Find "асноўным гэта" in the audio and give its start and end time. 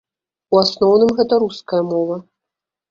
0.63-1.41